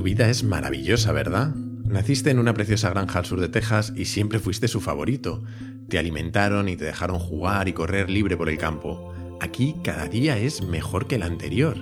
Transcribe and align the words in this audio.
Tu 0.00 0.04
vida 0.04 0.30
es 0.30 0.44
maravillosa, 0.44 1.12
¿verdad? 1.12 1.54
Naciste 1.54 2.30
en 2.30 2.38
una 2.38 2.54
preciosa 2.54 2.88
granja 2.88 3.18
al 3.18 3.26
sur 3.26 3.38
de 3.38 3.50
Texas 3.50 3.92
y 3.94 4.06
siempre 4.06 4.38
fuiste 4.38 4.66
su 4.66 4.80
favorito. 4.80 5.42
Te 5.90 5.98
alimentaron 5.98 6.70
y 6.70 6.76
te 6.78 6.86
dejaron 6.86 7.18
jugar 7.18 7.68
y 7.68 7.74
correr 7.74 8.08
libre 8.08 8.38
por 8.38 8.48
el 8.48 8.56
campo. 8.56 9.12
Aquí 9.42 9.76
cada 9.84 10.06
día 10.06 10.38
es 10.38 10.62
mejor 10.62 11.06
que 11.06 11.16
el 11.16 11.22
anterior. 11.22 11.76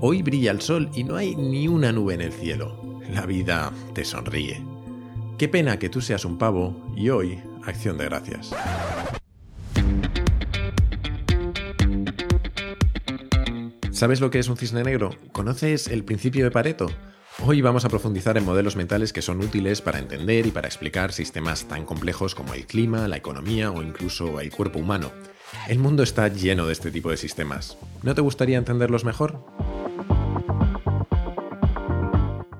Hoy 0.00 0.22
brilla 0.22 0.52
el 0.52 0.60
sol 0.60 0.88
y 0.94 1.02
no 1.02 1.16
hay 1.16 1.34
ni 1.34 1.66
una 1.66 1.90
nube 1.90 2.14
en 2.14 2.20
el 2.20 2.32
cielo. 2.32 3.00
La 3.12 3.26
vida 3.26 3.72
te 3.92 4.04
sonríe. 4.04 4.64
Qué 5.36 5.48
pena 5.48 5.80
que 5.80 5.88
tú 5.88 6.00
seas 6.00 6.24
un 6.24 6.38
pavo 6.38 6.94
y 6.96 7.08
hoy 7.08 7.40
acción 7.64 7.98
de 7.98 8.04
gracias. 8.04 8.54
¿Sabes 13.90 14.20
lo 14.20 14.30
que 14.30 14.38
es 14.38 14.46
un 14.46 14.56
cisne 14.56 14.84
negro? 14.84 15.10
¿Conoces 15.32 15.88
el 15.88 16.04
principio 16.04 16.44
de 16.44 16.52
Pareto? 16.52 16.86
Hoy 17.40 17.62
vamos 17.62 17.84
a 17.84 17.88
profundizar 17.88 18.36
en 18.36 18.44
modelos 18.44 18.74
mentales 18.74 19.12
que 19.12 19.22
son 19.22 19.40
útiles 19.40 19.80
para 19.80 20.00
entender 20.00 20.46
y 20.46 20.50
para 20.50 20.66
explicar 20.66 21.12
sistemas 21.12 21.66
tan 21.68 21.84
complejos 21.84 22.34
como 22.34 22.52
el 22.52 22.66
clima, 22.66 23.06
la 23.06 23.16
economía 23.16 23.70
o 23.70 23.80
incluso 23.80 24.40
el 24.40 24.50
cuerpo 24.50 24.80
humano. 24.80 25.12
El 25.68 25.78
mundo 25.78 26.02
está 26.02 26.26
lleno 26.28 26.66
de 26.66 26.72
este 26.72 26.90
tipo 26.90 27.10
de 27.10 27.16
sistemas. 27.16 27.78
¿No 28.02 28.14
te 28.14 28.22
gustaría 28.22 28.58
entenderlos 28.58 29.04
mejor? 29.04 29.44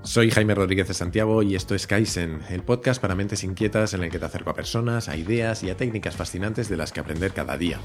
Soy 0.05 0.31
Jaime 0.31 0.55
Rodríguez 0.55 0.89
de 0.89 0.95
Santiago 0.95 1.43
y 1.43 1.57
esto 1.57 1.75
es 1.75 1.87
Kaizen, 1.87 2.41
el 2.49 2.63
podcast 2.63 3.03
para 3.03 3.17
mentes 3.17 3.43
inquietas 3.43 3.95
en 3.95 4.05
el 4.05 4.11
que 4.11 4.19
te 4.19 4.25
acerco 4.25 4.51
a 4.51 4.55
personas, 4.55 5.09
a 5.09 5.17
ideas 5.17 5.63
y 5.65 5.71
a 5.71 5.77
técnicas 5.77 6.17
fascinantes 6.17 6.69
de 6.69 6.77
las 6.77 6.93
que 6.93 7.01
aprender 7.01 7.33
cada 7.33 7.59
día. 7.59 7.81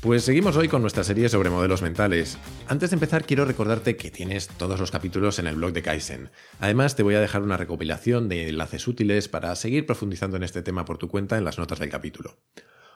Pues 0.00 0.22
seguimos 0.22 0.56
hoy 0.56 0.68
con 0.68 0.80
nuestra 0.80 1.02
serie 1.02 1.28
sobre 1.28 1.50
modelos 1.50 1.82
mentales. 1.82 2.38
Antes 2.68 2.90
de 2.90 2.94
empezar 2.94 3.26
quiero 3.26 3.44
recordarte 3.44 3.96
que 3.96 4.10
tienes 4.10 4.46
todos 4.46 4.78
los 4.78 4.92
capítulos 4.92 5.38
en 5.40 5.48
el 5.48 5.56
blog 5.56 5.72
de 5.72 5.82
Kaizen. 5.82 6.30
Además 6.60 6.94
te 6.94 7.02
voy 7.02 7.16
a 7.16 7.20
dejar 7.20 7.42
una 7.42 7.56
recopilación 7.56 8.28
de 8.28 8.48
enlaces 8.48 8.86
útiles 8.86 9.28
para 9.28 9.54
seguir 9.56 9.86
profundizando 9.86 10.36
en 10.36 10.44
este 10.44 10.62
tema 10.62 10.84
por 10.84 10.98
tu 10.98 11.08
cuenta 11.08 11.36
en 11.36 11.44
las 11.44 11.58
notas 11.58 11.80
del 11.80 11.90
capítulo. 11.90 12.38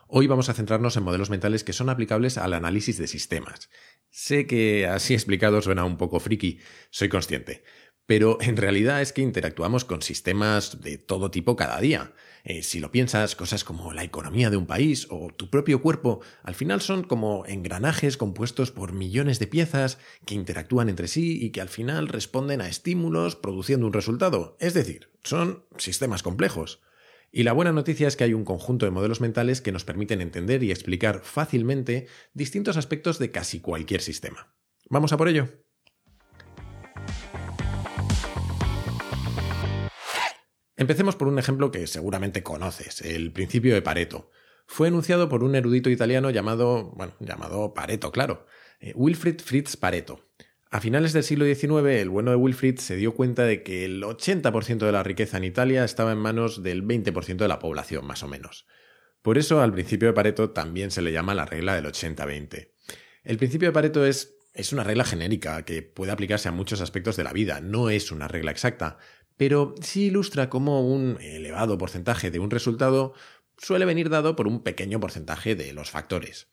Hoy 0.06 0.26
vamos 0.26 0.48
a 0.48 0.54
centrarnos 0.54 0.96
en 0.96 1.02
modelos 1.02 1.30
mentales 1.30 1.64
que 1.64 1.72
son 1.72 1.88
aplicables 1.88 2.38
al 2.38 2.52
análisis 2.52 2.98
de 2.98 3.06
sistemas. 3.06 3.70
Sé 4.10 4.46
que 4.46 4.86
así 4.86 5.14
explicado 5.14 5.60
suena 5.60 5.84
un 5.84 5.96
poco 5.96 6.20
friki, 6.20 6.60
soy 6.90 7.08
consciente, 7.08 7.64
pero 8.06 8.38
en 8.40 8.56
realidad 8.56 9.00
es 9.00 9.12
que 9.12 9.22
interactuamos 9.22 9.84
con 9.84 10.02
sistemas 10.02 10.80
de 10.82 10.98
todo 10.98 11.30
tipo 11.30 11.56
cada 11.56 11.80
día. 11.80 12.12
Eh, 12.44 12.62
si 12.62 12.80
lo 12.80 12.90
piensas, 12.90 13.36
cosas 13.36 13.62
como 13.62 13.92
la 13.92 14.02
economía 14.02 14.50
de 14.50 14.56
un 14.56 14.66
país 14.66 15.06
o 15.10 15.28
tu 15.28 15.48
propio 15.48 15.80
cuerpo, 15.80 16.20
al 16.42 16.54
final 16.54 16.80
son 16.80 17.04
como 17.04 17.46
engranajes 17.46 18.16
compuestos 18.16 18.72
por 18.72 18.92
millones 18.92 19.38
de 19.38 19.46
piezas 19.46 19.98
que 20.26 20.34
interactúan 20.34 20.88
entre 20.88 21.08
sí 21.08 21.38
y 21.40 21.50
que 21.50 21.60
al 21.60 21.68
final 21.68 22.08
responden 22.08 22.60
a 22.60 22.68
estímulos 22.68 23.36
produciendo 23.36 23.86
un 23.86 23.92
resultado. 23.92 24.56
Es 24.58 24.74
decir, 24.74 25.10
son 25.22 25.64
sistemas 25.78 26.22
complejos. 26.22 26.80
Y 27.30 27.44
la 27.44 27.52
buena 27.52 27.72
noticia 27.72 28.08
es 28.08 28.16
que 28.16 28.24
hay 28.24 28.34
un 28.34 28.44
conjunto 28.44 28.84
de 28.84 28.90
modelos 28.90 29.20
mentales 29.22 29.62
que 29.62 29.72
nos 29.72 29.84
permiten 29.84 30.20
entender 30.20 30.62
y 30.62 30.70
explicar 30.70 31.22
fácilmente 31.24 32.06
distintos 32.34 32.76
aspectos 32.76 33.18
de 33.18 33.30
casi 33.30 33.60
cualquier 33.60 34.02
sistema. 34.02 34.54
¿Vamos 34.90 35.12
a 35.12 35.16
por 35.16 35.28
ello? 35.28 35.48
Empecemos 40.82 41.14
por 41.14 41.28
un 41.28 41.38
ejemplo 41.38 41.70
que 41.70 41.86
seguramente 41.86 42.42
conoces, 42.42 43.02
el 43.02 43.30
principio 43.30 43.72
de 43.72 43.82
Pareto. 43.82 44.32
Fue 44.66 44.88
enunciado 44.88 45.28
por 45.28 45.44
un 45.44 45.54
erudito 45.54 45.90
italiano 45.90 46.28
llamado, 46.30 46.90
bueno, 46.96 47.14
llamado 47.20 47.72
Pareto, 47.72 48.10
claro, 48.10 48.46
eh, 48.80 48.92
Wilfrid 48.96 49.40
Fritz 49.40 49.76
Pareto. 49.76 50.26
A 50.72 50.80
finales 50.80 51.12
del 51.12 51.22
siglo 51.22 51.44
XIX, 51.44 52.00
el 52.00 52.08
bueno 52.08 52.32
de 52.32 52.36
Wilfrid 52.36 52.80
se 52.80 52.96
dio 52.96 53.14
cuenta 53.14 53.44
de 53.44 53.62
que 53.62 53.84
el 53.84 54.02
80% 54.02 54.78
de 54.78 54.90
la 54.90 55.04
riqueza 55.04 55.36
en 55.36 55.44
Italia 55.44 55.84
estaba 55.84 56.10
en 56.10 56.18
manos 56.18 56.64
del 56.64 56.82
20% 56.84 57.36
de 57.36 57.48
la 57.48 57.60
población, 57.60 58.04
más 58.04 58.24
o 58.24 58.28
menos. 58.28 58.66
Por 59.22 59.38
eso, 59.38 59.60
al 59.60 59.72
principio 59.72 60.08
de 60.08 60.14
Pareto 60.14 60.50
también 60.50 60.90
se 60.90 61.00
le 61.00 61.12
llama 61.12 61.32
la 61.32 61.46
regla 61.46 61.76
del 61.76 61.86
80-20. 61.86 62.72
El 63.22 63.36
principio 63.36 63.68
de 63.68 63.72
Pareto 63.72 64.04
es, 64.04 64.34
es 64.52 64.72
una 64.72 64.82
regla 64.82 65.04
genérica 65.04 65.64
que 65.64 65.82
puede 65.82 66.10
aplicarse 66.10 66.48
a 66.48 66.52
muchos 66.52 66.80
aspectos 66.80 67.16
de 67.16 67.22
la 67.22 67.32
vida, 67.32 67.60
no 67.60 67.88
es 67.88 68.10
una 68.10 68.26
regla 68.26 68.50
exacta, 68.50 68.98
pero 69.44 69.74
sí 69.80 70.04
ilustra 70.04 70.48
cómo 70.48 70.86
un 70.86 71.18
elevado 71.20 71.76
porcentaje 71.76 72.30
de 72.30 72.38
un 72.38 72.48
resultado 72.48 73.12
suele 73.58 73.84
venir 73.84 74.08
dado 74.08 74.36
por 74.36 74.46
un 74.46 74.62
pequeño 74.62 75.00
porcentaje 75.00 75.56
de 75.56 75.72
los 75.72 75.90
factores. 75.90 76.46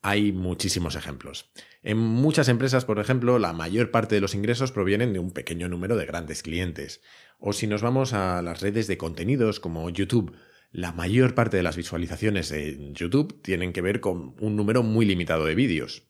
Hay 0.00 0.32
muchísimos 0.32 0.96
ejemplos. 0.96 1.50
En 1.82 1.98
muchas 1.98 2.48
empresas, 2.48 2.86
por 2.86 2.98
ejemplo, 2.98 3.38
la 3.38 3.52
mayor 3.52 3.90
parte 3.90 4.14
de 4.14 4.22
los 4.22 4.34
ingresos 4.34 4.72
provienen 4.72 5.12
de 5.12 5.18
un 5.18 5.32
pequeño 5.32 5.68
número 5.68 5.98
de 5.98 6.06
grandes 6.06 6.42
clientes. 6.42 7.02
O 7.38 7.52
si 7.52 7.66
nos 7.66 7.82
vamos 7.82 8.14
a 8.14 8.40
las 8.40 8.62
redes 8.62 8.86
de 8.86 8.96
contenidos 8.96 9.60
como 9.60 9.90
YouTube, 9.90 10.34
la 10.72 10.92
mayor 10.92 11.34
parte 11.34 11.58
de 11.58 11.62
las 11.62 11.76
visualizaciones 11.76 12.52
en 12.52 12.94
YouTube 12.94 13.42
tienen 13.42 13.74
que 13.74 13.82
ver 13.82 14.00
con 14.00 14.34
un 14.40 14.56
número 14.56 14.82
muy 14.82 15.04
limitado 15.04 15.44
de 15.44 15.54
vídeos. 15.54 16.09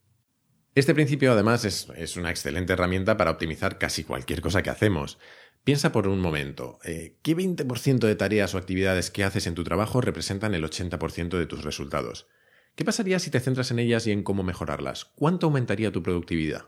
Este 0.75 0.95
principio 0.95 1.33
además 1.33 1.65
es, 1.65 1.89
es, 1.97 2.17
una 2.17 2.31
excelente 2.31 2.73
herramienta 2.73 3.17
para 3.17 3.33
optimizar 3.33 3.77
casi 3.77 4.05
cualquier 4.05 4.41
cosa 4.41 4.63
que 4.63 4.71
hacemos. 4.71 5.19
Piensa 5.65 5.91
por 5.91 6.07
un 6.07 6.21
momento, 6.21 6.79
eh, 6.85 7.19
¿qué 7.23 7.37
20% 7.37 7.99
de 7.99 8.15
tareas 8.15 8.55
o 8.55 8.59
actividades 8.59 9.11
que 9.11 9.25
haces 9.25 9.49
en 9.49 9.55
tu 9.55 9.65
trabajo 9.65 10.01
representan 10.01 10.55
el 10.55 10.65
80% 10.65 11.39
de 11.39 11.47
tus 11.47 11.65
resultados? 11.65 12.29
¿Qué 12.77 12.85
pasaría 12.85 13.19
si 13.19 13.31
te 13.31 13.41
centras 13.41 13.73
en 13.73 13.81
ellas 13.81 14.07
y 14.07 14.13
en 14.13 14.23
cómo 14.23 14.45
mejorarlas? 14.45 15.07
¿Cuánto 15.17 15.47
aumentaría 15.47 15.91
tu 15.91 16.03
productividad? 16.03 16.67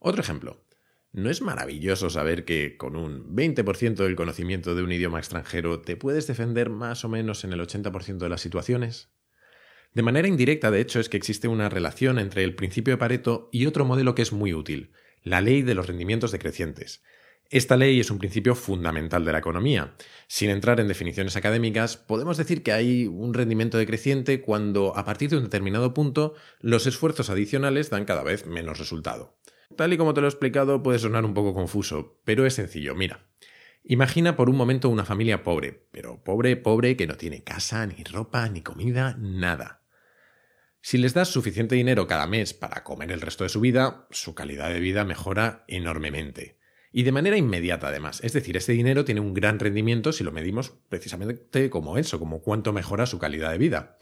Otro 0.00 0.20
ejemplo. 0.20 0.64
¿No 1.12 1.30
es 1.30 1.40
maravilloso 1.40 2.10
saber 2.10 2.44
que 2.44 2.76
con 2.76 2.96
un 2.96 3.34
20% 3.34 3.94
del 3.94 4.16
conocimiento 4.16 4.74
de 4.74 4.82
un 4.82 4.92
idioma 4.92 5.18
extranjero 5.18 5.80
te 5.80 5.96
puedes 5.96 6.26
defender 6.26 6.70
más 6.70 7.04
o 7.04 7.08
menos 7.08 7.44
en 7.44 7.52
el 7.52 7.60
80% 7.60 8.18
de 8.18 8.28
las 8.28 8.40
situaciones? 8.40 9.10
De 9.94 10.02
manera 10.02 10.28
indirecta, 10.28 10.70
de 10.70 10.80
hecho, 10.80 11.00
es 11.00 11.08
que 11.08 11.16
existe 11.16 11.48
una 11.48 11.68
relación 11.68 12.18
entre 12.18 12.44
el 12.44 12.54
principio 12.54 12.94
de 12.94 12.98
Pareto 12.98 13.48
y 13.52 13.66
otro 13.66 13.84
modelo 13.84 14.14
que 14.14 14.22
es 14.22 14.32
muy 14.32 14.54
útil, 14.54 14.92
la 15.22 15.40
ley 15.40 15.62
de 15.62 15.74
los 15.74 15.86
rendimientos 15.86 16.32
decrecientes. 16.32 17.02
Esta 17.50 17.78
ley 17.78 17.98
es 17.98 18.10
un 18.10 18.18
principio 18.18 18.54
fundamental 18.54 19.24
de 19.24 19.32
la 19.32 19.38
economía. 19.38 19.94
Sin 20.26 20.50
entrar 20.50 20.80
en 20.80 20.88
definiciones 20.88 21.34
académicas, 21.34 21.96
podemos 21.96 22.36
decir 22.36 22.62
que 22.62 22.72
hay 22.72 23.06
un 23.06 23.32
rendimiento 23.32 23.78
decreciente 23.78 24.42
cuando, 24.42 24.94
a 24.94 25.06
partir 25.06 25.30
de 25.30 25.38
un 25.38 25.44
determinado 25.44 25.94
punto, 25.94 26.34
los 26.60 26.86
esfuerzos 26.86 27.30
adicionales 27.30 27.88
dan 27.88 28.04
cada 28.04 28.22
vez 28.22 28.44
menos 28.44 28.78
resultado. 28.78 29.38
Tal 29.76 29.94
y 29.94 29.96
como 29.96 30.12
te 30.12 30.20
lo 30.20 30.26
he 30.26 30.30
explicado, 30.30 30.82
puede 30.82 30.98
sonar 30.98 31.24
un 31.24 31.32
poco 31.32 31.54
confuso, 31.54 32.20
pero 32.24 32.44
es 32.44 32.52
sencillo. 32.52 32.94
Mira, 32.94 33.30
imagina 33.82 34.36
por 34.36 34.50
un 34.50 34.56
momento 34.56 34.90
una 34.90 35.06
familia 35.06 35.42
pobre, 35.42 35.88
pero 35.90 36.22
pobre, 36.22 36.56
pobre, 36.56 36.98
que 36.98 37.06
no 37.06 37.16
tiene 37.16 37.44
casa, 37.44 37.86
ni 37.86 38.04
ropa, 38.04 38.46
ni 38.50 38.60
comida, 38.60 39.16
nada. 39.18 39.77
Si 40.80 40.96
les 40.96 41.12
das 41.12 41.28
suficiente 41.28 41.74
dinero 41.74 42.06
cada 42.06 42.26
mes 42.26 42.54
para 42.54 42.84
comer 42.84 43.10
el 43.12 43.20
resto 43.20 43.44
de 43.44 43.50
su 43.50 43.60
vida, 43.60 44.06
su 44.10 44.34
calidad 44.34 44.70
de 44.70 44.80
vida 44.80 45.04
mejora 45.04 45.64
enormemente. 45.66 46.58
Y 46.92 47.02
de 47.02 47.12
manera 47.12 47.36
inmediata, 47.36 47.88
además. 47.88 48.20
Es 48.22 48.32
decir, 48.32 48.56
este 48.56 48.72
dinero 48.72 49.04
tiene 49.04 49.20
un 49.20 49.34
gran 49.34 49.58
rendimiento 49.58 50.12
si 50.12 50.24
lo 50.24 50.32
medimos 50.32 50.72
precisamente 50.88 51.68
como 51.68 51.98
eso, 51.98 52.18
como 52.18 52.40
cuánto 52.40 52.72
mejora 52.72 53.06
su 53.06 53.18
calidad 53.18 53.50
de 53.50 53.58
vida. 53.58 53.98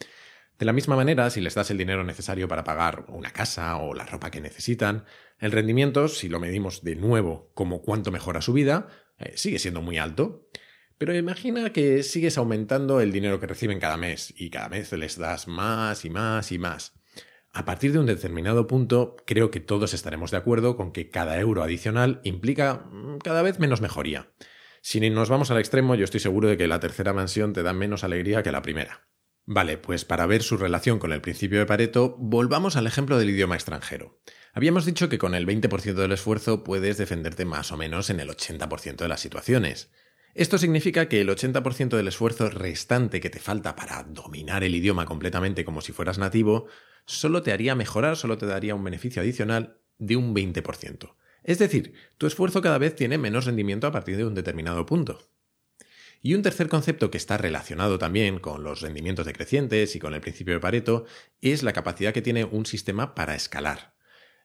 De 0.59 0.65
la 0.65 0.73
misma 0.73 0.97
manera, 0.97 1.29
si 1.31 1.41
les 1.41 1.55
das 1.55 1.71
el 1.71 1.79
dinero 1.79 2.05
necesario 2.05 2.49
para 2.49 2.65
pagar 2.65 3.05
una 3.09 3.31
casa 3.31 3.77
o 3.77 3.93
la 3.93 4.07
ropa 4.07 4.31
que 4.31 4.41
necesitan, 4.41 5.05
el 5.39 5.53
rendimiento, 5.53 6.09
si 6.09 6.29
lo 6.29 6.41
medimos 6.41 6.83
de 6.83 6.97
nuevo 6.97 7.51
como 7.55 7.83
cuánto 7.83 8.11
mejora 8.11 8.41
su 8.41 8.55
vida, 8.55 8.89
eh, 9.19 9.33
sigue 9.37 9.59
siendo 9.59 9.83
muy 9.83 9.99
alto. 9.99 10.46
Pero 10.99 11.15
imagina 11.15 11.73
que 11.73 12.03
sigues 12.03 12.39
aumentando 12.39 13.01
el 13.01 13.13
dinero 13.13 13.39
que 13.39 13.47
reciben 13.47 13.81
cada 13.81 13.97
mes 13.97 14.33
y 14.37 14.51
cada 14.51 14.69
mes 14.69 14.93
les 14.93 15.19
das 15.19 15.47
más 15.47 16.05
y 16.05 16.11
más 16.11 16.53
y 16.53 16.59
más. 16.59 16.95
A 17.53 17.65
partir 17.65 17.93
de 17.93 17.99
un 17.99 18.07
determinado 18.07 18.67
punto, 18.67 19.17
creo 19.27 19.51
que 19.51 19.61
todos 19.61 19.95
estaremos 19.95 20.31
de 20.31 20.37
acuerdo 20.37 20.77
con 20.77 20.93
que 20.93 21.11
cada 21.11 21.39
euro 21.41 21.63
adicional 21.63 22.21
implica 22.23 22.87
mm, 22.91 23.19
cada 23.19 23.43
vez 23.43 23.59
menos 23.59 23.81
mejoría. 23.81 24.31
Si 24.83 25.01
nos 25.11 25.29
vamos 25.29 25.51
al 25.51 25.59
extremo, 25.59 25.95
yo 25.95 26.05
estoy 26.05 26.21
seguro 26.21 26.49
de 26.49 26.57
que 26.57 26.69
la 26.69 26.81
tercera 26.81 27.13
mansión 27.13 27.53
te 27.53 27.63
da 27.63 27.73
menos 27.73 28.05
alegría 28.05 28.43
que 28.43 28.53
la 28.53 28.63
primera. 28.63 29.09
Vale, 29.45 29.79
pues 29.79 30.05
para 30.05 30.27
ver 30.27 30.43
su 30.43 30.57
relación 30.57 30.99
con 30.99 31.13
el 31.13 31.21
principio 31.21 31.59
de 31.59 31.67
Pareto, 31.67 32.17
volvamos 32.19 32.77
al 32.77 32.87
ejemplo 32.87 33.19
del 33.19 33.31
idioma 33.31 33.55
extranjero. 33.55 34.21
Habíamos 34.53 34.85
dicho 34.85 35.09
que 35.09 35.19
con 35.19 35.35
el 35.35 35.47
20% 35.47 35.95
del 35.95 36.13
esfuerzo 36.13 36.65
puedes 36.65 36.99
defenderte 36.99 37.45
más 37.45 37.71
o 37.71 37.77
menos 37.77 38.11
en 38.11 38.21
el 38.21 38.29
80% 38.29 38.97
de 38.97 39.09
las 39.09 39.21
situaciones. 39.21 39.91
Esto 40.37 40.59
significa 40.59 41.09
que 41.09 41.23
el 41.23 41.31
80% 41.31 41.97
del 41.97 42.09
esfuerzo 42.09 42.51
restante 42.51 43.21
que 43.21 43.31
te 43.31 43.39
falta 43.39 43.75
para 43.75 44.03
dominar 44.03 44.65
el 44.65 44.75
idioma 44.75 45.07
completamente 45.07 45.65
como 45.65 45.81
si 45.81 45.93
fueras 45.93 46.19
nativo, 46.19 46.67
solo 47.07 47.43
te 47.43 47.53
haría 47.53 47.75
mejorar, 47.75 48.19
solo 48.19 48.37
te 48.37 48.45
daría 48.45 48.75
un 48.75 48.85
beneficio 48.85 49.23
adicional 49.23 49.79
de 49.97 50.17
un 50.17 50.35
20%. 50.35 51.15
Es 51.43 51.59
decir, 51.59 51.95
tu 52.19 52.27
esfuerzo 52.27 52.61
cada 52.61 52.77
vez 52.77 52.95
tiene 52.95 53.17
menos 53.17 53.47
rendimiento 53.47 53.87
a 53.87 53.93
partir 53.93 54.19
de 54.19 54.27
un 54.27 54.35
determinado 54.35 54.85
punto. 54.85 55.27
Y 56.21 56.35
un 56.35 56.43
tercer 56.43 56.69
concepto 56.69 57.11
que 57.11 57.17
está 57.17 57.39
relacionado 57.39 57.97
también 57.97 58.39
con 58.39 58.63
los 58.63 58.83
rendimientos 58.83 59.25
decrecientes 59.25 59.97
y 59.97 60.01
con 60.01 60.13
el 60.13 60.21
principio 60.21 60.53
de 60.53 60.61
Pareto 60.61 61.07
es 61.41 61.63
la 61.63 61.73
capacidad 61.73 62.13
que 62.13 62.21
tiene 62.21 62.45
un 62.45 62.67
sistema 62.67 63.15
para 63.15 63.35
escalar. 63.35 63.96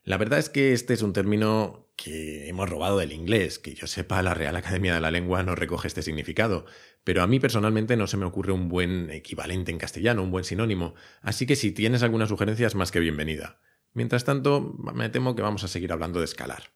La 0.04 0.18
verdad 0.18 0.40
es 0.40 0.50
que 0.50 0.74
este 0.74 0.94
es 0.94 1.04
un 1.04 1.14
término 1.14 1.92
que 1.96 2.50
hemos 2.50 2.70
robado 2.70 2.98
del 2.98 3.12
inglés. 3.12 3.60
Que 3.60 3.76
yo 3.76 3.86
sepa, 3.86 4.24
la 4.24 4.34
Real 4.34 4.56
Academia 4.56 4.96
de 4.96 5.02
la 5.02 5.12
Lengua 5.12 5.44
no 5.44 5.56
recoge 5.56 5.88
este 5.88 6.02
significado, 6.02 6.66
pero 7.04 7.22
a 7.22 7.28
mí 7.28 7.40
personalmente 7.40 7.96
no 7.96 8.08
se 8.08 8.18
me 8.18 8.26
ocurre 8.26 8.52
un 8.52 8.70
buen 8.70 9.12
equivalente 9.12 9.72
en 9.72 9.78
castellano, 9.78 10.24
un 10.24 10.32
buen 10.32 10.44
sinónimo, 10.44 10.96
así 11.22 11.46
que 11.46 11.56
si 11.56 11.72
tienes 11.72 12.02
alguna 12.02 12.28
sugerencia 12.28 12.68
es 12.68 12.76
más 12.76 12.92
que 12.92 13.00
bienvenida. 13.00 13.60
Mientras 13.94 14.24
tanto, 14.24 14.76
me 14.94 15.10
temo 15.10 15.36
que 15.36 15.42
vamos 15.42 15.64
a 15.64 15.68
seguir 15.68 15.92
hablando 15.92 16.20
de 16.20 16.26
escalar. 16.26 16.72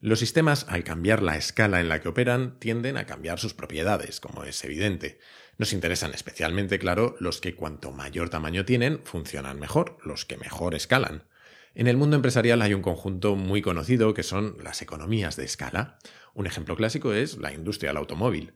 Los 0.00 0.18
sistemas, 0.18 0.66
al 0.68 0.82
cambiar 0.82 1.22
la 1.22 1.36
escala 1.36 1.80
en 1.80 1.88
la 1.88 2.00
que 2.00 2.08
operan, 2.08 2.58
tienden 2.58 2.96
a 2.96 3.06
cambiar 3.06 3.38
sus 3.38 3.54
propiedades, 3.54 4.18
como 4.18 4.42
es 4.42 4.62
evidente. 4.64 5.20
Nos 5.58 5.72
interesan 5.72 6.12
especialmente, 6.12 6.80
claro, 6.80 7.14
los 7.20 7.40
que 7.40 7.54
cuanto 7.54 7.92
mayor 7.92 8.28
tamaño 8.28 8.64
tienen, 8.64 9.00
funcionan 9.04 9.60
mejor, 9.60 9.98
los 10.04 10.24
que 10.24 10.36
mejor 10.36 10.74
escalan. 10.74 11.24
En 11.74 11.86
el 11.86 11.96
mundo 11.96 12.16
empresarial 12.16 12.60
hay 12.60 12.74
un 12.74 12.82
conjunto 12.82 13.34
muy 13.34 13.62
conocido 13.62 14.12
que 14.12 14.22
son 14.22 14.56
las 14.62 14.82
economías 14.82 15.36
de 15.36 15.44
escala. 15.44 15.98
Un 16.34 16.46
ejemplo 16.46 16.76
clásico 16.76 17.14
es 17.14 17.38
la 17.38 17.54
industria 17.54 17.90
del 17.90 17.96
automóvil. 17.96 18.54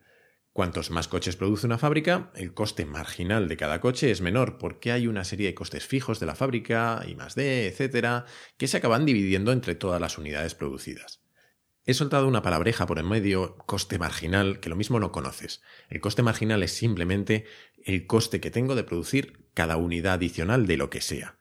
Cuantos 0.52 0.90
más 0.90 1.08
coches 1.08 1.36
produce 1.36 1.66
una 1.66 1.78
fábrica, 1.78 2.30
el 2.34 2.52
coste 2.52 2.84
marginal 2.84 3.48
de 3.48 3.56
cada 3.56 3.80
coche 3.80 4.10
es 4.10 4.20
menor 4.20 4.58
porque 4.58 4.92
hay 4.92 5.06
una 5.06 5.24
serie 5.24 5.46
de 5.46 5.54
costes 5.54 5.86
fijos 5.86 6.20
de 6.20 6.26
la 6.26 6.34
fábrica, 6.34 7.04
y 7.06 7.14
más 7.14 7.34
D, 7.34 7.66
etcétera, 7.66 8.26
que 8.58 8.68
se 8.68 8.76
acaban 8.76 9.06
dividiendo 9.06 9.50
entre 9.52 9.74
todas 9.74 10.00
las 10.00 10.18
unidades 10.18 10.54
producidas. 10.54 11.22
He 11.84 11.94
soltado 11.94 12.26
una 12.26 12.42
palabreja 12.42 12.84
por 12.84 12.98
en 12.98 13.08
medio, 13.08 13.56
coste 13.58 13.98
marginal, 13.98 14.60
que 14.60 14.68
lo 14.68 14.76
mismo 14.76 15.00
no 15.00 15.12
conoces. 15.12 15.62
El 15.88 16.00
coste 16.00 16.22
marginal 16.22 16.62
es 16.62 16.72
simplemente 16.72 17.46
el 17.82 18.06
coste 18.06 18.40
que 18.40 18.50
tengo 18.50 18.74
de 18.74 18.84
producir 18.84 19.48
cada 19.54 19.76
unidad 19.76 20.14
adicional 20.14 20.66
de 20.66 20.76
lo 20.76 20.90
que 20.90 21.00
sea. 21.00 21.35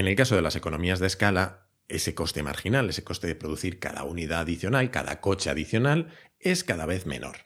En 0.00 0.08
el 0.08 0.16
caso 0.16 0.34
de 0.34 0.40
las 0.40 0.56
economías 0.56 0.98
de 0.98 1.06
escala, 1.06 1.68
ese 1.86 2.14
coste 2.14 2.42
marginal, 2.42 2.88
ese 2.88 3.04
coste 3.04 3.26
de 3.26 3.34
producir 3.34 3.78
cada 3.78 4.02
unidad 4.04 4.40
adicional, 4.40 4.90
cada 4.90 5.20
coche 5.20 5.50
adicional, 5.50 6.08
es 6.38 6.64
cada 6.64 6.86
vez 6.86 7.04
menor. 7.04 7.36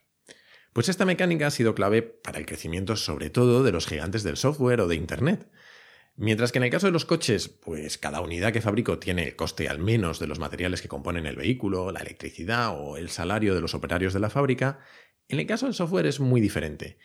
Pues 0.73 0.89
esta 0.89 1.05
mecánica 1.05 1.49
ha 1.49 1.51
sido 1.51 1.75
clave 1.75 2.03
para 2.03 2.39
el 2.39 2.47
crecimiento 2.47 2.95
sobre 2.95 3.29
todo 3.29 3.65
de 3.65 3.73
los 3.73 3.89
gigantes 3.89 4.23
del 4.23 4.37
software 4.37 4.83
o 4.83 4.87
de 4.87 4.95
Internet. 4.95 5.51
Mientras 6.15 6.53
que 6.53 6.59
en 6.59 6.63
el 6.63 6.71
caso 6.71 6.87
de 6.87 6.93
los 6.93 7.05
coches, 7.05 7.49
pues 7.49 7.99
cada 7.99 8.21
unidad 8.21 8.53
que 8.53 8.61
fabrico 8.61 9.01
tiene 9.01 9.25
el 9.25 9.35
coste 9.35 9.69
al 9.69 9.81
menos 9.81 10.21
de 10.21 10.29
los 10.29 10.39
materiales 10.39 10.81
que 10.81 10.87
componen 10.87 11.27
el 11.27 11.35
vehículo, 11.35 11.91
la 11.91 12.03
electricidad 12.03 12.73
o 12.79 12.97
el 12.97 13.11
salario 13.11 13.57
de 13.57 13.63
los 13.63 13.75
operarios 13.75 14.15
de 14.15 14.21
la 14.21 14.31
fábrica, 14.31 14.79
en 15.27 15.41
el 15.41 15.47
caso 15.49 15.67
del 15.67 15.75
software 15.75 16.07
es 16.07 16.21
muy 16.21 16.41
diferente. 16.41 16.99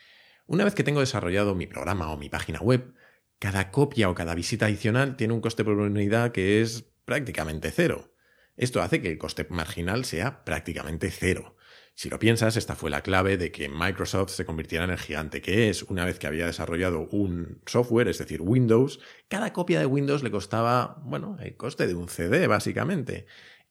Una 0.46 0.64
vez 0.64 0.76
que 0.76 0.84
tengo 0.84 1.00
desarrollado 1.00 1.56
mi 1.56 1.66
programa 1.66 2.12
o 2.12 2.18
mi 2.18 2.30
página 2.30 2.60
web, 2.60 2.94
cada 3.40 3.72
copia 3.72 4.10
o 4.10 4.16
cada 4.16 4.36
visita 4.36 4.66
adicional 4.66 5.16
tiene 5.16 5.34
un 5.34 5.42
coste 5.42 5.64
por 5.64 5.78
unidad 5.78 6.32
que 6.32 6.62
es 6.62 6.86
prácticamente 7.06 7.72
cero. 7.72 8.14
Esto 8.58 8.82
hace 8.82 9.02
que 9.02 9.10
el 9.10 9.18
coste 9.18 9.48
marginal 9.50 10.04
sea 10.04 10.44
prácticamente 10.44 11.10
cero. 11.10 11.56
Si 11.96 12.10
lo 12.10 12.20
piensas, 12.20 12.56
esta 12.56 12.76
fue 12.76 12.90
la 12.90 13.02
clave 13.02 13.38
de 13.38 13.52
que 13.52 13.68
Microsoft 13.68 14.32
se 14.32 14.46
convirtiera 14.46 14.86
en 14.86 14.92
el 14.92 15.00
gigante 15.00 15.42
que 15.42 15.70
es. 15.70 15.84
Una 15.84 16.06
vez 16.06 16.20
que 16.20 16.28
había 16.28 16.46
desarrollado 16.46 17.08
un 17.12 17.62
software, 17.66 18.08
es 18.08 18.18
decir, 18.18 18.42
Windows, 18.42 19.00
cada 19.28 19.52
copia 19.52 19.80
de 19.80 19.86
Windows 19.86 20.24
le 20.24 20.32
costaba, 20.32 21.02
bueno, 21.04 21.38
el 21.42 21.58
coste 21.58 21.88
de 21.88 21.96
un 21.96 22.08
CD, 22.08 22.48
básicamente. 22.48 23.26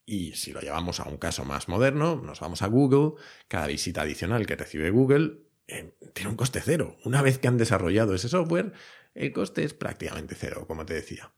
Y 0.04 0.32
si 0.32 0.52
lo 0.52 0.60
llevamos 0.60 1.00
a 1.00 1.08
un 1.08 1.18
caso 1.18 1.44
más 1.44 1.68
moderno, 1.68 2.16
nos 2.16 2.40
vamos 2.40 2.62
a 2.62 2.66
Google, 2.66 3.20
cada 3.46 3.66
visita 3.66 4.02
adicional 4.02 4.46
que 4.46 4.56
recibe 4.56 4.90
Google 4.90 5.47
eh, 5.68 5.94
tiene 6.14 6.30
un 6.30 6.36
coste 6.36 6.60
cero. 6.64 6.96
Una 7.04 7.22
vez 7.22 7.38
que 7.38 7.46
han 7.46 7.58
desarrollado 7.58 8.14
ese 8.14 8.28
software, 8.28 8.72
el 9.14 9.32
coste 9.32 9.64
es 9.64 9.74
prácticamente 9.74 10.34
cero, 10.34 10.64
como 10.66 10.84
te 10.84 10.94
decía. 10.94 11.32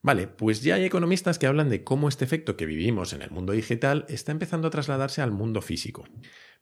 Vale, 0.00 0.26
pues 0.26 0.62
ya 0.62 0.74
hay 0.74 0.84
economistas 0.84 1.38
que 1.38 1.46
hablan 1.46 1.70
de 1.70 1.82
cómo 1.82 2.08
este 2.08 2.26
efecto 2.26 2.58
que 2.58 2.66
vivimos 2.66 3.14
en 3.14 3.22
el 3.22 3.30
mundo 3.30 3.54
digital 3.54 4.04
está 4.08 4.32
empezando 4.32 4.68
a 4.68 4.70
trasladarse 4.70 5.22
al 5.22 5.30
mundo 5.30 5.62
físico. 5.62 6.04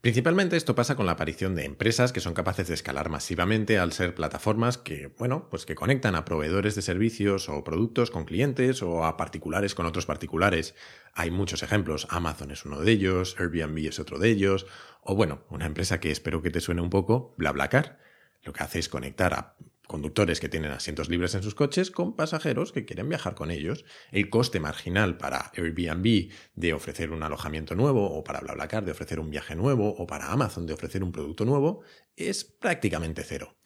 Principalmente 0.00 0.56
esto 0.56 0.74
pasa 0.74 0.96
con 0.96 1.06
la 1.06 1.12
aparición 1.12 1.54
de 1.54 1.64
empresas 1.64 2.12
que 2.12 2.20
son 2.20 2.34
capaces 2.34 2.66
de 2.66 2.74
escalar 2.74 3.08
masivamente 3.08 3.78
al 3.78 3.92
ser 3.92 4.16
plataformas 4.16 4.78
que, 4.78 5.14
bueno, 5.18 5.48
pues 5.48 5.64
que 5.64 5.76
conectan 5.76 6.16
a 6.16 6.24
proveedores 6.24 6.74
de 6.74 6.82
servicios 6.82 7.48
o 7.48 7.62
productos 7.62 8.10
con 8.10 8.24
clientes 8.24 8.82
o 8.82 9.04
a 9.04 9.16
particulares 9.16 9.76
con 9.76 9.86
otros 9.86 10.06
particulares. 10.06 10.74
Hay 11.12 11.30
muchos 11.30 11.62
ejemplos, 11.62 12.08
Amazon 12.10 12.50
es 12.50 12.64
uno 12.64 12.80
de 12.80 12.90
ellos, 12.90 13.36
Airbnb 13.38 13.78
es 13.86 14.00
otro 14.00 14.18
de 14.18 14.30
ellos, 14.30 14.66
o 15.02 15.14
bueno, 15.14 15.44
una 15.50 15.66
empresa 15.66 16.00
que 16.00 16.10
espero 16.10 16.42
que 16.42 16.50
te 16.50 16.60
suene 16.60 16.80
un 16.80 16.90
poco, 16.90 17.34
BlaBlaCar. 17.36 17.98
Lo 18.42 18.52
que 18.52 18.62
hace 18.62 18.78
es 18.78 18.88
conectar 18.88 19.34
a 19.34 19.56
conductores 19.86 20.40
que 20.40 20.48
tienen 20.48 20.70
asientos 20.70 21.08
libres 21.08 21.34
en 21.34 21.42
sus 21.42 21.54
coches 21.54 21.90
con 21.90 22.16
pasajeros 22.16 22.72
que 22.72 22.84
quieren 22.84 23.08
viajar 23.08 23.34
con 23.34 23.50
ellos. 23.50 23.84
El 24.10 24.30
coste 24.30 24.60
marginal 24.60 25.18
para 25.18 25.50
Airbnb 25.54 26.30
de 26.54 26.72
ofrecer 26.72 27.10
un 27.10 27.22
alojamiento 27.22 27.74
nuevo 27.74 28.06
o 28.06 28.24
para 28.24 28.40
BlaBlaCar 28.40 28.84
de 28.84 28.92
ofrecer 28.92 29.20
un 29.20 29.30
viaje 29.30 29.54
nuevo 29.54 29.90
o 29.90 30.06
para 30.06 30.32
Amazon 30.32 30.66
de 30.66 30.72
ofrecer 30.72 31.02
un 31.02 31.12
producto 31.12 31.44
nuevo 31.44 31.82
es 32.16 32.44
prácticamente 32.44 33.22
cero. 33.24 33.56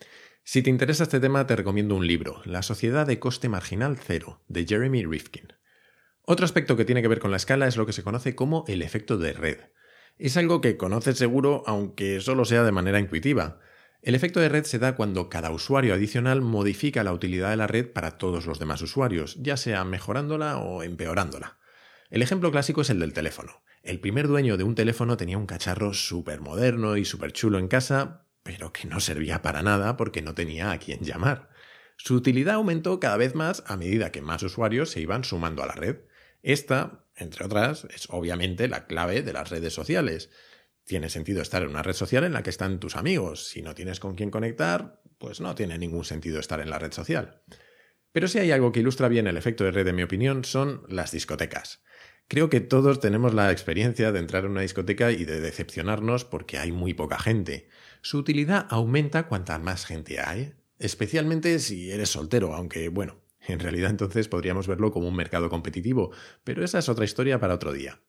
Si 0.43 0.63
te 0.63 0.71
interesa 0.71 1.03
este 1.03 1.21
tema 1.21 1.47
te 1.47 1.57
recomiendo 1.57 1.95
un 1.95 2.07
libro, 2.07 2.41
La 2.45 2.63
Sociedad 2.63 3.07
de 3.07 3.19
Coste 3.19 3.49
Marginal 3.49 3.99
Cero, 3.99 4.43
de 4.49 4.67
Jeremy 4.67 5.05
Rifkin. 5.05 5.53
Otro 6.23 6.45
aspecto 6.45 6.77
que 6.77 6.85
tiene 6.85 7.03
que 7.03 7.09
ver 7.09 7.21
con 7.21 7.31
la 7.31 7.37
escala 7.37 7.69
es 7.69 7.77
lo 7.77 7.87
que 7.87 7.93
se 7.93 8.03
conoce 8.03 8.35
como 8.35 8.65
el 8.69 8.83
efecto 8.83 9.19
de 9.19 9.33
red. 9.33 9.59
Es 10.19 10.37
algo 10.37 10.61
que 10.61 10.77
conoces 10.77 11.19
seguro 11.19 11.63
aunque 11.67 12.21
solo 12.21 12.45
sea 12.45 12.63
de 12.63 12.73
manera 12.73 13.01
intuitiva. 13.01 13.61
El 14.01 14.15
efecto 14.15 14.41
de 14.41 14.49
red 14.49 14.65
se 14.65 14.79
da 14.79 14.95
cuando 14.95 15.29
cada 15.29 15.51
usuario 15.51 15.93
adicional 15.93 16.41
modifica 16.41 17.05
la 17.05 17.13
utilidad 17.13 17.51
de 17.51 17.57
la 17.57 17.67
red 17.67 17.93
para 17.93 18.13
todos 18.13 18.47
los 18.47 18.59
demás 18.59 18.81
usuarios, 18.81 19.37
ya 19.41 19.57
sea 19.57 19.85
mejorándola 19.85 20.59
o 20.59 20.83
empeorándola. 20.83 21.59
El 22.09 22.23
ejemplo 22.23 22.51
clásico 22.51 22.83
es 22.83 22.91
el 22.91 23.01
del 23.01 23.13
teléfono. 23.13 23.63
El 23.83 24.01
primer 24.01 24.29
dueño 24.29 24.57
de 24.57 24.65
un 24.65 24.75
teléfono 24.75 25.17
tenía 25.17 25.39
un 25.39 25.47
cacharro 25.47 25.93
súper 25.93 26.41
moderno 26.41 26.97
y 26.97 27.05
súper 27.05 27.33
chulo 27.33 27.59
en 27.59 27.69
casa, 27.69 28.27
pero 28.43 28.73
que 28.73 28.87
no 28.87 29.01
servía 29.01 29.43
para 29.43 29.63
nada 29.63 29.97
porque 29.97 30.23
no 30.23 30.35
tenía 30.35 30.71
a 30.71 30.79
quién 30.79 31.01
llamar. 31.01 31.51
Su 31.97 32.15
utilidad 32.15 32.55
aumentó 32.55 33.01
cada 33.01 33.17
vez 33.17 33.35
más 33.35 33.65
a 33.67 33.77
medida 33.77 34.13
que 34.13 34.23
más 34.23 34.43
usuarios 34.43 34.91
se 34.91 35.01
iban 35.01 35.25
sumando 35.25 35.63
a 35.63 35.67
la 35.67 35.75
red. 35.75 35.99
Esta, 36.43 37.06
entre 37.17 37.45
otras, 37.45 37.87
es 37.95 38.09
obviamente 38.11 38.69
la 38.69 38.87
clave 38.87 39.23
de 39.23 39.33
las 39.33 39.51
redes 39.51 39.73
sociales. 39.73 40.31
Tiene 40.85 41.09
sentido 41.09 41.43
estar 41.43 41.63
en 41.63 41.71
una 41.71 41.83
red 41.83 41.95
social 41.95 42.25
en 42.25 42.33
la 42.33 42.43
que 42.43 42.51
están 42.51 42.79
tus 42.79 42.97
amigos. 42.97 43.49
Si 43.49 43.63
no 43.63 43.75
tienes 43.75 44.01
con 44.01 44.15
quién 44.15 44.31
conectar, 44.31 45.01
pues 45.19 45.41
no 45.41 45.55
tiene 45.55 45.79
ningún 45.79 46.05
sentido 46.05 46.39
estar 46.39 46.61
en 46.61 46.71
la 46.71 46.79
red 46.79 46.93
social. 46.93 47.43
Pero 48.13 48.29
si 48.29 48.39
hay 48.39 48.51
algo 48.51 48.73
que 48.73 48.81
ilustra 48.81 49.09
bien 49.09 49.27
el 49.27 49.37
efecto 49.37 49.65
de 49.65 49.73
red, 49.73 49.87
en 49.89 49.97
mi 49.97 50.03
opinión, 50.03 50.45
son 50.45 50.85
las 50.89 51.13
discotecas. 51.13 51.83
Creo 52.29 52.51
que 52.51 52.61
todos 52.61 52.99
tenemos 52.99 53.35
la 53.35 53.53
experiencia 53.53 54.11
de 54.11 54.19
entrar 54.19 54.45
en 54.45 54.53
una 54.53 54.63
discoteca 54.63 55.13
y 55.13 55.25
de 55.25 55.41
decepcionarnos 55.41 56.25
porque 56.25 56.59
hay 56.59 56.73
muy 56.73 56.93
poca 56.93 57.19
gente. 57.19 57.69
Su 58.03 58.19
utilidad 58.19 58.67
aumenta 58.71 59.29
cuanta 59.29 59.59
más 59.59 59.87
gente 59.87 60.21
hay, 60.21 60.55
especialmente 60.79 61.59
si 61.61 61.91
eres 61.91 62.11
soltero, 62.11 62.55
aunque 62.55 62.89
bueno, 62.89 63.21
en 63.53 63.61
realidad 63.61 63.91
entonces 63.91 64.29
podríamos 64.29 64.67
verlo 64.67 64.91
como 64.91 65.09
un 65.09 65.17
mercado 65.17 65.49
competitivo, 65.49 66.13
pero 66.45 66.65
esa 66.65 66.79
es 66.79 66.89
otra 66.89 67.05
historia 67.05 67.39
para 67.39 67.55
otro 67.55 67.73
día. 67.73 68.01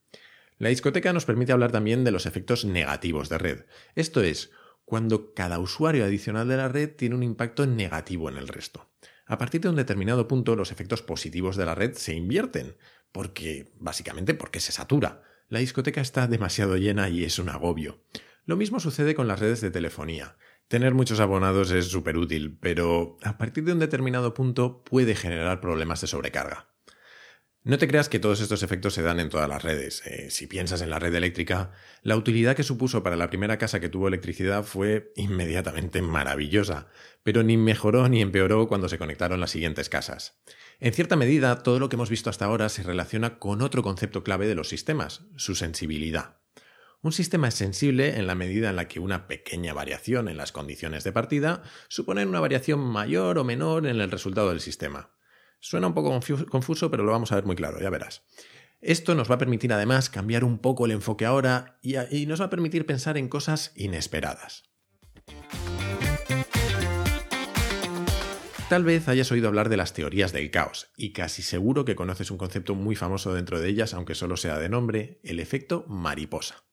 La 0.58 0.70
discoteca 0.70 1.14
nos 1.14 1.26
permite 1.26 1.52
hablar 1.52 1.72
también 1.72 2.04
de 2.04 2.12
los 2.12 2.26
efectos 2.26 2.66
negativos 2.66 3.30
de 3.30 3.38
red. 3.38 3.66
Esto 3.96 4.22
es, 4.22 4.52
cuando 4.86 5.34
cada 5.34 5.60
usuario 5.60 6.06
adicional 6.06 6.48
de 6.48 6.58
la 6.58 6.68
red 6.68 6.96
tiene 6.96 7.16
un 7.16 7.24
impacto 7.24 7.68
negativo 7.68 8.30
en 8.30 8.38
el 8.38 8.48
resto. 8.48 8.90
A 9.26 9.38
partir 9.38 9.62
de 9.62 9.70
un 9.70 9.76
determinado 9.76 10.28
punto, 10.28 10.56
los 10.56 10.72
efectos 10.72 11.02
positivos 11.02 11.58
de 11.58 11.66
la 11.66 11.76
red 11.76 11.94
se 11.94 12.16
invierten, 12.16 12.78
porque, 13.12 13.72
básicamente, 13.80 14.34
porque 14.34 14.60
se 14.60 14.72
satura. 14.72 15.24
La 15.50 15.60
discoteca 15.60 16.02
está 16.02 16.28
demasiado 16.28 16.78
llena 16.78 17.10
y 17.10 17.24
es 17.24 17.38
un 17.38 17.50
agobio. 17.50 18.00
Lo 18.46 18.56
mismo 18.56 18.80
sucede 18.80 19.14
con 19.14 19.28
las 19.28 19.40
redes 19.40 19.60
de 19.60 19.72
telefonía. 19.72 20.38
Tener 20.68 20.94
muchos 20.94 21.22
abonados 21.22 21.72
es 21.72 21.88
súper 21.88 22.18
útil, 22.18 22.58
pero 22.60 23.18
a 23.24 23.38
partir 23.38 23.64
de 23.64 23.72
un 23.72 23.80
determinado 23.80 24.34
punto 24.34 24.84
puede 24.84 25.16
generar 25.16 25.62
problemas 25.62 26.02
de 26.02 26.08
sobrecarga. 26.08 26.68
No 27.64 27.78
te 27.78 27.88
creas 27.88 28.08
que 28.08 28.20
todos 28.20 28.40
estos 28.40 28.64
efectos 28.64 28.94
se 28.94 29.02
dan 29.02 29.20
en 29.20 29.30
todas 29.30 29.50
las 29.50 29.62
redes. 29.62 30.02
Eh, 30.06 30.30
si 30.30 30.48
piensas 30.48 30.82
en 30.82 30.90
la 30.90 31.00
red 31.00 31.14
eléctrica, 31.14 31.72
la 32.02 32.16
utilidad 32.16 32.56
que 32.56 32.64
supuso 32.64 33.04
para 33.04 33.18
la 33.18 33.30
primera 33.30 33.58
casa 33.58 33.82
que 33.82 33.90
tuvo 33.90 34.08
electricidad 34.08 34.64
fue 34.64 35.12
inmediatamente 35.18 36.02
maravillosa, 36.02 36.88
pero 37.24 37.44
ni 37.44 37.58
mejoró 37.58 38.08
ni 38.08 38.22
empeoró 38.22 38.70
cuando 38.70 38.88
se 38.88 38.98
conectaron 38.98 39.42
las 39.42 39.52
siguientes 39.52 39.90
casas. 39.90 40.42
En 40.80 40.94
cierta 40.94 41.18
medida, 41.18 41.64
todo 41.64 41.80
lo 41.80 41.90
que 41.90 41.98
hemos 41.98 42.10
visto 42.10 42.30
hasta 42.30 42.46
ahora 42.46 42.70
se 42.70 42.84
relaciona 42.84 43.38
con 43.38 43.62
otro 43.62 43.84
concepto 43.84 44.24
clave 44.24 44.48
de 44.48 44.56
los 44.56 44.70
sistemas, 44.70 45.26
su 45.36 45.54
sensibilidad. 45.56 46.38
Un 47.04 47.12
sistema 47.12 47.48
es 47.48 47.54
sensible 47.54 48.18
en 48.18 48.26
la 48.26 48.34
medida 48.34 48.72
en 48.72 48.76
la 48.76 48.88
que 48.88 49.00
una 49.00 49.28
pequeña 49.28 49.74
variación 49.74 50.28
en 50.28 50.38
las 50.38 50.52
condiciones 50.52 51.04
de 51.04 51.12
partida 51.12 51.62
supone 51.90 52.26
una 52.26 52.40
variación 52.40 52.80
mayor 52.80 53.38
o 53.38 53.44
menor 53.44 53.86
en 53.86 54.02
el 54.02 54.10
resultado 54.10 54.50
del 54.50 54.62
sistema. 54.62 55.12
Suena 55.60 55.88
un 55.88 55.94
poco 55.94 56.20
confuso, 56.50 56.90
pero 56.90 57.04
lo 57.04 57.12
vamos 57.12 57.32
a 57.32 57.36
ver 57.36 57.46
muy 57.46 57.56
claro, 57.56 57.80
ya 57.80 57.92
verás. 57.92 58.24
Esto 58.82 59.14
nos 59.14 59.30
va 59.30 59.36
a 59.36 59.40
permitir 59.40 59.74
además 59.74 60.10
cambiar 60.10 60.44
un 60.44 60.58
poco 60.58 60.86
el 60.86 60.92
enfoque 60.92 61.26
ahora 61.26 61.78
y, 61.84 61.98
y 62.16 62.26
nos 62.26 62.42
va 62.42 62.46
a 62.46 62.50
permitir 62.50 62.86
pensar 62.88 63.18
en 63.18 63.30
cosas 63.30 63.74
inesperadas. 63.76 64.64
Tal 68.70 68.84
vez 68.84 69.08
hayas 69.08 69.32
oído 69.32 69.48
hablar 69.48 69.70
de 69.70 69.78
las 69.78 69.94
teorías 69.94 70.34
del 70.34 70.52
caos, 70.52 70.92
y 70.98 71.14
casi 71.14 71.42
seguro 71.42 71.86
que 71.86 71.96
conoces 71.96 72.32
un 72.32 72.38
concepto 72.38 72.76
muy 72.76 72.96
famoso 72.96 73.34
dentro 73.34 73.62
de 73.62 73.70
ellas, 73.70 73.94
aunque 73.94 74.14
solo 74.14 74.36
sea 74.36 74.60
de 74.60 74.68
nombre, 74.68 75.22
el 75.24 75.40
efecto 75.40 75.86
mariposa. 75.88 76.68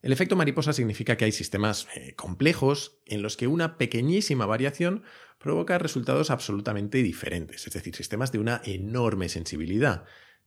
El 0.00 0.12
efecto 0.12 0.36
mariposa 0.36 0.72
significa 0.72 1.16
que 1.16 1.24
hay 1.24 1.32
sistemas 1.32 1.88
eh, 1.94 2.14
complejos 2.14 3.00
en 3.04 3.20
los 3.20 3.36
que 3.36 3.48
una 3.48 3.78
pequeñísima 3.78 4.46
variación 4.46 5.02
provoca 5.38 5.78
resultados 5.78 6.30
absolutamente 6.30 7.02
diferentes, 7.02 7.66
es 7.66 7.72
decir, 7.72 7.96
sistemas 7.96 8.30
de 8.30 8.38
una 8.38 8.60
enorme 8.64 9.28
sensibilidad, 9.28 10.04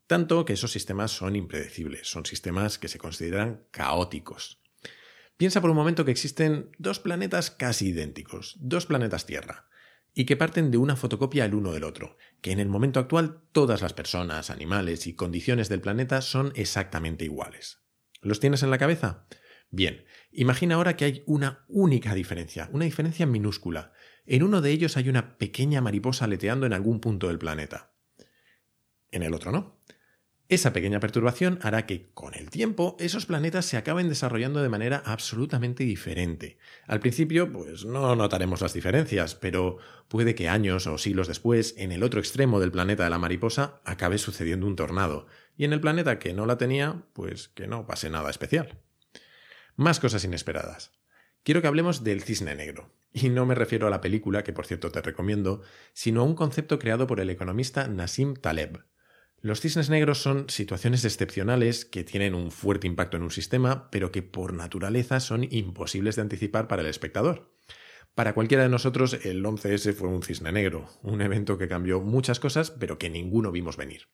tanto 0.08 0.46
que 0.46 0.53
esos 0.53 0.72
sistemas 0.72 1.12
son 1.12 1.36
impredecibles, 1.36 2.08
son 2.08 2.25
sistemas 2.25 2.77
que 2.77 2.88
se 2.88 2.98
consideran 2.98 3.65
caóticos. 3.72 4.62
Piensa 5.36 5.60
por 5.60 5.70
un 5.70 5.75
momento 5.75 6.05
que 6.05 6.12
existen 6.12 6.70
dos 6.77 7.00
planetas 7.00 7.51
casi 7.51 7.89
idénticos, 7.89 8.58
dos 8.60 8.86
planetas 8.86 9.25
Tierra, 9.25 9.67
y 10.13 10.25
que 10.25 10.38
parten 10.38 10.72
de 10.72 10.77
una 10.77 10.96
fotocopia 10.96 11.46
el 11.46 11.55
uno 11.55 11.72
del 11.72 11.84
otro, 11.84 12.17
que 12.41 12.51
en 12.51 12.60
el 12.60 12.70
momento 12.70 13.00
actual 13.00 13.41
todas 13.51 13.81
las 13.81 13.93
personas, 13.93 14.50
animales 14.50 15.08
y 15.08 15.15
condiciones 15.15 15.67
del 15.67 15.81
planeta 15.81 16.22
son 16.22 16.53
exactamente 16.55 17.25
iguales. 17.25 17.79
¿Los 18.22 18.39
tienes 18.39 18.63
en 18.63 18.70
la 18.70 18.77
cabeza? 18.77 19.25
Bien, 19.71 20.03
imagina 20.33 20.75
ahora 20.75 20.97
que 20.97 21.05
hay 21.05 21.23
una 21.25 21.63
única 21.69 22.13
diferencia, 22.13 22.69
una 22.73 22.83
diferencia 22.83 23.25
minúscula. 23.25 23.93
En 24.25 24.43
uno 24.43 24.59
de 24.59 24.69
ellos 24.71 24.97
hay 24.97 25.07
una 25.07 25.37
pequeña 25.37 25.79
mariposa 25.79 26.25
aleteando 26.25 26.65
en 26.65 26.73
algún 26.73 26.99
punto 26.99 27.29
del 27.29 27.39
planeta. 27.39 27.93
En 29.11 29.23
el 29.23 29.33
otro 29.33 29.53
no. 29.53 29.79
Esa 30.49 30.73
pequeña 30.73 30.99
perturbación 30.99 31.59
hará 31.61 31.85
que, 31.85 32.11
con 32.11 32.33
el 32.33 32.49
tiempo, 32.49 32.97
esos 32.99 33.25
planetas 33.25 33.65
se 33.65 33.77
acaben 33.77 34.09
desarrollando 34.09 34.61
de 34.61 34.67
manera 34.67 35.01
absolutamente 35.05 35.85
diferente. 35.85 36.57
Al 36.85 36.99
principio, 36.99 37.49
pues 37.53 37.85
no 37.85 38.13
notaremos 38.17 38.59
las 38.59 38.73
diferencias, 38.73 39.35
pero 39.35 39.77
puede 40.09 40.35
que 40.35 40.49
años 40.49 40.85
o 40.87 40.97
siglos 40.97 41.29
después, 41.29 41.75
en 41.77 41.93
el 41.93 42.03
otro 42.03 42.19
extremo 42.19 42.59
del 42.59 42.73
planeta 42.73 43.05
de 43.05 43.09
la 43.09 43.17
mariposa, 43.17 43.79
acabe 43.85 44.17
sucediendo 44.17 44.67
un 44.67 44.75
tornado, 44.75 45.27
y 45.55 45.63
en 45.63 45.71
el 45.71 45.79
planeta 45.79 46.19
que 46.19 46.33
no 46.33 46.45
la 46.45 46.57
tenía, 46.57 47.05
pues 47.13 47.47
que 47.47 47.67
no 47.67 47.87
pase 47.87 48.09
nada 48.09 48.29
especial. 48.29 48.81
Más 49.81 50.00
cosas 50.00 50.23
inesperadas. 50.23 50.91
Quiero 51.41 51.59
que 51.59 51.67
hablemos 51.67 52.03
del 52.03 52.21
cisne 52.21 52.53
negro. 52.53 52.93
Y 53.11 53.29
no 53.29 53.47
me 53.47 53.55
refiero 53.55 53.88
a 53.88 53.89
la 53.89 54.00
película, 54.00 54.43
que 54.43 54.53
por 54.53 54.67
cierto 54.67 54.91
te 54.91 55.01
recomiendo, 55.01 55.63
sino 55.93 56.21
a 56.21 56.23
un 56.23 56.35
concepto 56.35 56.77
creado 56.77 57.07
por 57.07 57.19
el 57.19 57.31
economista 57.31 57.88
Nassim 57.88 58.35
Taleb. 58.35 58.85
Los 59.39 59.59
cisnes 59.59 59.89
negros 59.89 60.21
son 60.21 60.47
situaciones 60.51 61.03
excepcionales 61.03 61.83
que 61.83 62.03
tienen 62.03 62.35
un 62.35 62.51
fuerte 62.51 62.85
impacto 62.85 63.17
en 63.17 63.23
un 63.23 63.31
sistema, 63.31 63.89
pero 63.89 64.11
que 64.11 64.21
por 64.21 64.53
naturaleza 64.53 65.19
son 65.19 65.47
imposibles 65.50 66.15
de 66.15 66.21
anticipar 66.21 66.67
para 66.67 66.83
el 66.83 66.88
espectador. 66.88 67.51
Para 68.13 68.35
cualquiera 68.35 68.61
de 68.61 68.69
nosotros, 68.69 69.17
el 69.25 69.43
11S 69.43 69.95
fue 69.95 70.09
un 70.09 70.21
cisne 70.21 70.51
negro, 70.51 70.91
un 71.01 71.23
evento 71.23 71.57
que 71.57 71.67
cambió 71.67 72.01
muchas 72.01 72.39
cosas, 72.39 72.69
pero 72.69 73.00
que 73.00 73.09
ninguno 73.09 73.51
vimos 73.51 73.77
venir. 73.77 74.09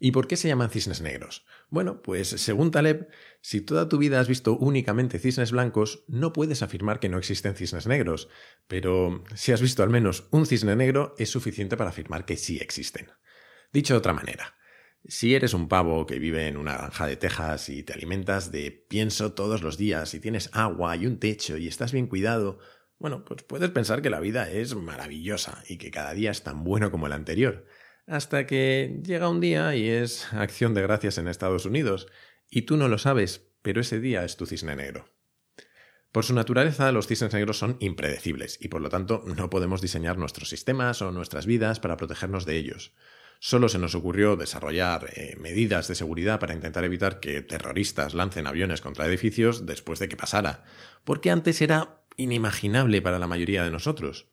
¿Y 0.00 0.12
por 0.12 0.28
qué 0.28 0.36
se 0.36 0.46
llaman 0.46 0.70
cisnes 0.70 1.00
negros? 1.00 1.44
Bueno, 1.70 2.02
pues 2.02 2.28
según 2.28 2.70
Taleb, 2.70 3.08
si 3.40 3.60
toda 3.60 3.88
tu 3.88 3.98
vida 3.98 4.20
has 4.20 4.28
visto 4.28 4.56
únicamente 4.56 5.18
cisnes 5.18 5.50
blancos, 5.50 6.04
no 6.06 6.32
puedes 6.32 6.62
afirmar 6.62 7.00
que 7.00 7.08
no 7.08 7.18
existen 7.18 7.56
cisnes 7.56 7.88
negros, 7.88 8.28
pero 8.68 9.24
si 9.34 9.50
has 9.50 9.60
visto 9.60 9.82
al 9.82 9.90
menos 9.90 10.28
un 10.30 10.46
cisne 10.46 10.76
negro, 10.76 11.14
es 11.18 11.30
suficiente 11.30 11.76
para 11.76 11.90
afirmar 11.90 12.24
que 12.24 12.36
sí 12.36 12.58
existen. 12.58 13.08
Dicho 13.72 13.94
de 13.94 13.98
otra 13.98 14.12
manera, 14.12 14.54
si 15.04 15.34
eres 15.34 15.52
un 15.52 15.68
pavo 15.68 16.06
que 16.06 16.20
vive 16.20 16.46
en 16.46 16.56
una 16.56 16.76
granja 16.76 17.06
de 17.06 17.16
Texas 17.16 17.68
y 17.68 17.82
te 17.82 17.92
alimentas 17.92 18.52
de 18.52 18.70
pienso 18.70 19.32
todos 19.32 19.62
los 19.62 19.78
días 19.78 20.14
y 20.14 20.20
tienes 20.20 20.48
agua 20.52 20.94
y 20.96 21.06
un 21.06 21.18
techo 21.18 21.56
y 21.56 21.66
estás 21.66 21.90
bien 21.92 22.06
cuidado, 22.06 22.60
bueno, 22.98 23.24
pues 23.24 23.42
puedes 23.42 23.70
pensar 23.70 24.00
que 24.00 24.10
la 24.10 24.20
vida 24.20 24.48
es 24.48 24.76
maravillosa 24.76 25.64
y 25.68 25.76
que 25.76 25.90
cada 25.90 26.14
día 26.14 26.30
es 26.30 26.44
tan 26.44 26.62
bueno 26.62 26.92
como 26.92 27.06
el 27.06 27.12
anterior 27.12 27.66
hasta 28.08 28.46
que 28.46 29.00
llega 29.04 29.28
un 29.28 29.40
día 29.40 29.74
y 29.76 29.88
es 29.88 30.32
acción 30.32 30.74
de 30.74 30.82
gracias 30.82 31.18
en 31.18 31.28
Estados 31.28 31.66
Unidos, 31.66 32.08
y 32.50 32.62
tú 32.62 32.76
no 32.76 32.88
lo 32.88 32.98
sabes, 32.98 33.48
pero 33.62 33.80
ese 33.80 34.00
día 34.00 34.24
es 34.24 34.36
tu 34.36 34.46
cisne 34.46 34.74
negro. 34.76 35.12
Por 36.10 36.24
su 36.24 36.34
naturaleza, 36.34 36.90
los 36.90 37.06
cisnes 37.06 37.34
negros 37.34 37.58
son 37.58 37.76
impredecibles 37.80 38.58
y 38.60 38.68
por 38.68 38.80
lo 38.80 38.88
tanto 38.88 39.22
no 39.26 39.50
podemos 39.50 39.82
diseñar 39.82 40.16
nuestros 40.16 40.48
sistemas 40.48 41.02
o 41.02 41.12
nuestras 41.12 41.44
vidas 41.44 41.80
para 41.80 41.98
protegernos 41.98 42.46
de 42.46 42.56
ellos. 42.56 42.94
Solo 43.40 43.68
se 43.68 43.78
nos 43.78 43.94
ocurrió 43.94 44.34
desarrollar 44.34 45.10
eh, 45.14 45.36
medidas 45.38 45.86
de 45.86 45.94
seguridad 45.94 46.40
para 46.40 46.54
intentar 46.54 46.84
evitar 46.84 47.20
que 47.20 47.42
terroristas 47.42 48.14
lancen 48.14 48.46
aviones 48.46 48.80
contra 48.80 49.06
edificios 49.06 49.66
después 49.66 49.98
de 49.98 50.08
que 50.08 50.16
pasara, 50.16 50.64
porque 51.04 51.30
antes 51.30 51.60
era 51.60 52.00
inimaginable 52.16 53.02
para 53.02 53.18
la 53.18 53.28
mayoría 53.28 53.62
de 53.62 53.70
nosotros. 53.70 54.26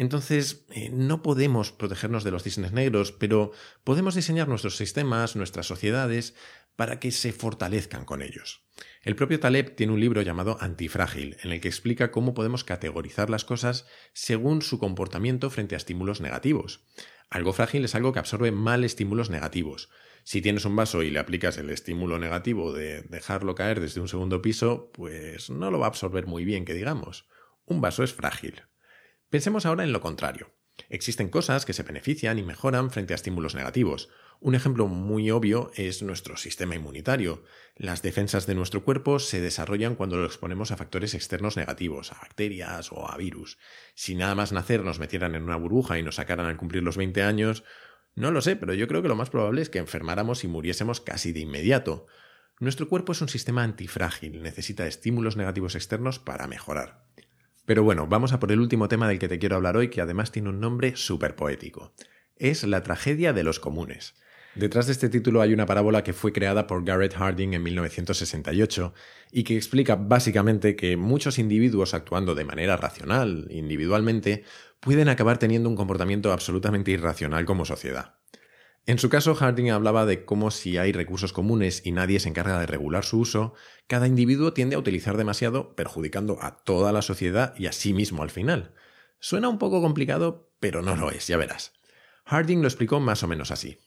Entonces, 0.00 0.64
eh, 0.70 0.88
no 0.90 1.22
podemos 1.22 1.72
protegernos 1.72 2.24
de 2.24 2.30
los 2.30 2.42
cisnes 2.42 2.72
negros, 2.72 3.12
pero 3.12 3.52
podemos 3.84 4.14
diseñar 4.14 4.48
nuestros 4.48 4.78
sistemas, 4.78 5.36
nuestras 5.36 5.66
sociedades, 5.66 6.34
para 6.74 6.98
que 6.98 7.10
se 7.10 7.34
fortalezcan 7.34 8.06
con 8.06 8.22
ellos. 8.22 8.64
El 9.02 9.14
propio 9.14 9.40
Taleb 9.40 9.76
tiene 9.76 9.92
un 9.92 10.00
libro 10.00 10.22
llamado 10.22 10.56
Antifrágil, 10.58 11.36
en 11.42 11.52
el 11.52 11.60
que 11.60 11.68
explica 11.68 12.10
cómo 12.10 12.32
podemos 12.32 12.64
categorizar 12.64 13.28
las 13.28 13.44
cosas 13.44 13.84
según 14.14 14.62
su 14.62 14.78
comportamiento 14.78 15.50
frente 15.50 15.74
a 15.74 15.76
estímulos 15.76 16.22
negativos. 16.22 16.82
Algo 17.28 17.52
frágil 17.52 17.84
es 17.84 17.94
algo 17.94 18.14
que 18.14 18.20
absorbe 18.20 18.52
mal 18.52 18.84
estímulos 18.84 19.28
negativos. 19.28 19.90
Si 20.24 20.40
tienes 20.40 20.64
un 20.64 20.76
vaso 20.76 21.02
y 21.02 21.10
le 21.10 21.18
aplicas 21.18 21.58
el 21.58 21.68
estímulo 21.68 22.18
negativo 22.18 22.72
de 22.72 23.02
dejarlo 23.02 23.54
caer 23.54 23.80
desde 23.80 24.00
un 24.00 24.08
segundo 24.08 24.40
piso, 24.40 24.92
pues 24.94 25.50
no 25.50 25.70
lo 25.70 25.78
va 25.78 25.84
a 25.84 25.90
absorber 25.90 26.26
muy 26.26 26.46
bien, 26.46 26.64
que 26.64 26.72
digamos. 26.72 27.28
Un 27.66 27.82
vaso 27.82 28.02
es 28.02 28.14
frágil. 28.14 28.62
Pensemos 29.30 29.64
ahora 29.64 29.84
en 29.84 29.92
lo 29.92 30.00
contrario. 30.00 30.52
Existen 30.88 31.28
cosas 31.28 31.64
que 31.64 31.72
se 31.72 31.84
benefician 31.84 32.40
y 32.40 32.42
mejoran 32.42 32.90
frente 32.90 33.14
a 33.14 33.16
estímulos 33.16 33.54
negativos. 33.54 34.08
Un 34.40 34.56
ejemplo 34.56 34.88
muy 34.88 35.30
obvio 35.30 35.70
es 35.76 36.02
nuestro 36.02 36.36
sistema 36.36 36.74
inmunitario. 36.74 37.44
Las 37.76 38.02
defensas 38.02 38.46
de 38.46 38.56
nuestro 38.56 38.82
cuerpo 38.82 39.20
se 39.20 39.40
desarrollan 39.40 39.94
cuando 39.94 40.16
lo 40.16 40.26
exponemos 40.26 40.72
a 40.72 40.76
factores 40.76 41.14
externos 41.14 41.56
negativos, 41.56 42.10
a 42.10 42.18
bacterias 42.20 42.90
o 42.90 43.08
a 43.08 43.16
virus. 43.16 43.56
Si 43.94 44.16
nada 44.16 44.34
más 44.34 44.50
nacer 44.50 44.82
nos 44.82 44.98
metieran 44.98 45.36
en 45.36 45.44
una 45.44 45.56
burbuja 45.56 45.96
y 45.96 46.02
nos 46.02 46.16
sacaran 46.16 46.46
al 46.46 46.56
cumplir 46.56 46.82
los 46.82 46.96
20 46.96 47.22
años, 47.22 47.62
no 48.16 48.32
lo 48.32 48.40
sé, 48.40 48.56
pero 48.56 48.74
yo 48.74 48.88
creo 48.88 49.00
que 49.00 49.08
lo 49.08 49.14
más 49.14 49.30
probable 49.30 49.62
es 49.62 49.70
que 49.70 49.78
enfermáramos 49.78 50.42
y 50.42 50.48
muriésemos 50.48 51.00
casi 51.00 51.32
de 51.32 51.40
inmediato. 51.40 52.06
Nuestro 52.58 52.88
cuerpo 52.88 53.12
es 53.12 53.20
un 53.20 53.28
sistema 53.28 53.62
antifrágil, 53.62 54.42
necesita 54.42 54.88
estímulos 54.88 55.36
negativos 55.36 55.76
externos 55.76 56.18
para 56.18 56.48
mejorar. 56.48 57.04
Pero 57.70 57.84
bueno, 57.84 58.08
vamos 58.08 58.32
a 58.32 58.40
por 58.40 58.50
el 58.50 58.58
último 58.58 58.88
tema 58.88 59.06
del 59.06 59.20
que 59.20 59.28
te 59.28 59.38
quiero 59.38 59.54
hablar 59.54 59.76
hoy, 59.76 59.90
que 59.90 60.00
además 60.00 60.32
tiene 60.32 60.48
un 60.48 60.58
nombre 60.58 60.96
súper 60.96 61.36
poético. 61.36 61.94
Es 62.34 62.64
la 62.64 62.82
tragedia 62.82 63.32
de 63.32 63.44
los 63.44 63.60
comunes. 63.60 64.16
Detrás 64.56 64.86
de 64.86 64.92
este 64.92 65.08
título 65.08 65.40
hay 65.40 65.54
una 65.54 65.66
parábola 65.66 66.02
que 66.02 66.12
fue 66.12 66.32
creada 66.32 66.66
por 66.66 66.84
Garrett 66.84 67.14
Harding 67.14 67.54
en 67.54 67.62
1968 67.62 68.92
y 69.30 69.44
que 69.44 69.56
explica 69.56 69.94
básicamente 69.94 70.74
que 70.74 70.96
muchos 70.96 71.38
individuos 71.38 71.94
actuando 71.94 72.34
de 72.34 72.44
manera 72.44 72.76
racional, 72.76 73.46
individualmente, 73.50 74.42
pueden 74.80 75.08
acabar 75.08 75.38
teniendo 75.38 75.68
un 75.68 75.76
comportamiento 75.76 76.32
absolutamente 76.32 76.90
irracional 76.90 77.44
como 77.44 77.64
sociedad. 77.64 78.16
En 78.86 78.98
su 78.98 79.08
caso, 79.08 79.34
Harding 79.34 79.70
hablaba 79.70 80.06
de 80.06 80.24
cómo 80.24 80.50
si 80.50 80.78
hay 80.78 80.92
recursos 80.92 81.32
comunes 81.32 81.82
y 81.84 81.92
nadie 81.92 82.18
se 82.18 82.28
encarga 82.28 82.58
de 82.58 82.66
regular 82.66 83.04
su 83.04 83.20
uso, 83.20 83.54
cada 83.86 84.06
individuo 84.06 84.52
tiende 84.52 84.76
a 84.76 84.78
utilizar 84.78 85.16
demasiado, 85.16 85.76
perjudicando 85.76 86.38
a 86.40 86.62
toda 86.64 86.92
la 86.92 87.02
sociedad 87.02 87.54
y 87.56 87.66
a 87.66 87.72
sí 87.72 87.92
mismo 87.92 88.22
al 88.22 88.30
final. 88.30 88.74
Suena 89.20 89.48
un 89.48 89.58
poco 89.58 89.82
complicado, 89.82 90.50
pero 90.60 90.82
no 90.82 90.96
lo 90.96 91.10
es, 91.10 91.26
ya 91.26 91.36
verás. 91.36 91.74
Harding 92.24 92.62
lo 92.62 92.68
explicó 92.68 93.00
más 93.00 93.22
o 93.22 93.28
menos 93.28 93.50
así. 93.50 93.78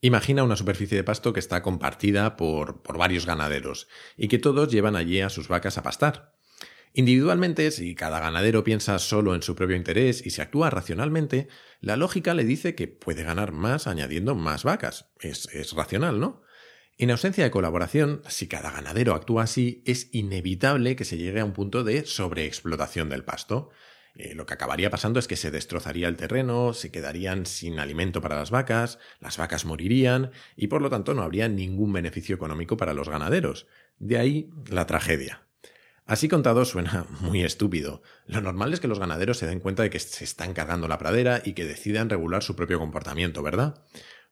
Imagina 0.00 0.44
una 0.44 0.56
superficie 0.56 0.96
de 0.96 1.04
pasto 1.04 1.32
que 1.32 1.40
está 1.40 1.62
compartida 1.62 2.36
por, 2.36 2.82
por 2.82 2.96
varios 2.96 3.26
ganaderos 3.26 3.88
y 4.16 4.28
que 4.28 4.38
todos 4.38 4.70
llevan 4.70 4.96
allí 4.96 5.20
a 5.20 5.28
sus 5.28 5.48
vacas 5.48 5.76
a 5.76 5.82
pastar. 5.82 6.39
Individualmente, 6.92 7.70
si 7.70 7.94
cada 7.94 8.18
ganadero 8.18 8.64
piensa 8.64 8.98
solo 8.98 9.34
en 9.34 9.42
su 9.42 9.54
propio 9.54 9.76
interés 9.76 10.26
y 10.26 10.30
se 10.30 10.42
actúa 10.42 10.70
racionalmente, 10.70 11.48
la 11.80 11.96
lógica 11.96 12.34
le 12.34 12.44
dice 12.44 12.74
que 12.74 12.88
puede 12.88 13.22
ganar 13.22 13.52
más 13.52 13.86
añadiendo 13.86 14.34
más 14.34 14.64
vacas. 14.64 15.10
Es, 15.20 15.46
es 15.52 15.72
racional, 15.72 16.18
¿no? 16.18 16.42
En 16.98 17.10
ausencia 17.10 17.44
de 17.44 17.50
colaboración, 17.50 18.20
si 18.28 18.46
cada 18.46 18.70
ganadero 18.70 19.14
actúa 19.14 19.44
así, 19.44 19.82
es 19.86 20.10
inevitable 20.12 20.96
que 20.96 21.06
se 21.06 21.16
llegue 21.16 21.40
a 21.40 21.44
un 21.46 21.54
punto 21.54 21.82
de 21.82 22.04
sobreexplotación 22.04 23.08
del 23.08 23.24
pasto. 23.24 23.70
Eh, 24.16 24.34
lo 24.34 24.44
que 24.44 24.54
acabaría 24.54 24.90
pasando 24.90 25.18
es 25.18 25.26
que 25.26 25.36
se 25.36 25.50
destrozaría 25.50 26.08
el 26.08 26.16
terreno, 26.16 26.74
se 26.74 26.90
quedarían 26.90 27.46
sin 27.46 27.78
alimento 27.78 28.20
para 28.20 28.36
las 28.36 28.50
vacas, 28.50 28.98
las 29.20 29.38
vacas 29.38 29.64
morirían 29.64 30.32
y 30.56 30.66
por 30.66 30.82
lo 30.82 30.90
tanto 30.90 31.14
no 31.14 31.22
habría 31.22 31.48
ningún 31.48 31.92
beneficio 31.92 32.34
económico 32.34 32.76
para 32.76 32.92
los 32.92 33.08
ganaderos. 33.08 33.66
De 33.98 34.18
ahí 34.18 34.50
la 34.68 34.86
tragedia. 34.86 35.46
Así 36.10 36.26
contado 36.26 36.64
suena 36.64 37.06
muy 37.20 37.44
estúpido. 37.44 38.02
Lo 38.26 38.40
normal 38.40 38.72
es 38.72 38.80
que 38.80 38.88
los 38.88 38.98
ganaderos 38.98 39.38
se 39.38 39.46
den 39.46 39.60
cuenta 39.60 39.84
de 39.84 39.90
que 39.90 40.00
se 40.00 40.24
están 40.24 40.54
cargando 40.54 40.88
la 40.88 40.98
pradera 40.98 41.40
y 41.44 41.52
que 41.52 41.64
decidan 41.64 42.10
regular 42.10 42.42
su 42.42 42.56
propio 42.56 42.80
comportamiento, 42.80 43.44
¿verdad? 43.44 43.84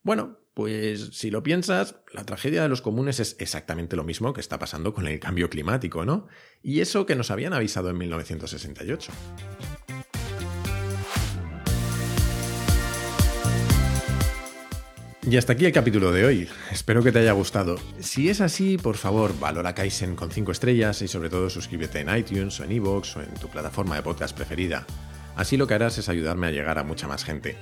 Bueno, 0.03 0.41
pues 0.55 1.11
si 1.13 1.31
lo 1.31 1.45
piensas, 1.45 1.95
la 2.13 2.27
tragedia 2.27 2.63
de 2.63 2.69
los 2.69 2.83
comunes 2.83 3.21
es 3.21 3.37
exactamente 3.39 3.95
lo 3.95 4.03
mismo 4.03 4.33
que 4.33 4.41
está 4.41 4.59
pasando 4.59 4.93
con 4.93 5.07
el 5.07 5.21
cambio 5.21 5.51
climático, 5.51 6.05
¿no? 6.05 6.27
Y 6.63 6.81
eso 6.81 7.07
que 7.07 7.15
nos 7.15 7.31
habían 7.31 7.53
avisado 7.53 7.91
en 7.91 7.99
1968. 7.99 9.13
Y 15.31 15.37
hasta 15.37 15.53
aquí 15.53 15.67
el 15.67 15.73
capítulo 15.73 16.11
de 16.11 16.25
hoy. 16.25 16.49
Espero 16.73 17.03
que 17.03 17.13
te 17.13 17.19
haya 17.19 17.33
gustado. 17.33 17.77
Si 18.01 18.31
es 18.31 18.41
así, 18.41 18.79
por 18.79 18.97
favor, 18.97 19.39
valora 19.39 19.75
Kaizen 19.75 20.17
con 20.17 20.31
5 20.31 20.53
estrellas 20.53 21.03
y 21.03 21.09
sobre 21.09 21.29
todo 21.29 21.51
suscríbete 21.51 22.01
en 22.01 22.17
iTunes 22.17 22.59
o 22.61 22.65
en 22.65 22.73
iVoox 22.73 23.17
o 23.17 23.21
en 23.21 23.35
tu 23.35 23.47
plataforma 23.49 23.97
de 23.97 24.03
podcast 24.03 24.35
preferida. 24.35 24.87
Así 25.37 25.59
lo 25.59 25.67
que 25.67 25.75
harás 25.75 25.99
es 25.99 26.09
ayudarme 26.09 26.47
a 26.47 26.51
llegar 26.51 26.79
a 26.79 26.83
mucha 26.83 27.09
más 27.09 27.25
gente. 27.25 27.59